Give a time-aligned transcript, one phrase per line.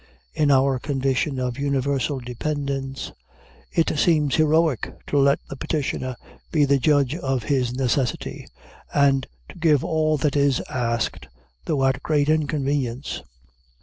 [0.33, 3.11] In our condition of universal dependence,
[3.71, 6.15] it seems heroic to let the petitioner
[6.51, 8.47] be the judge of his necessity,
[8.95, 11.27] and to give all that is asked,
[11.65, 13.21] though at great inconvenience.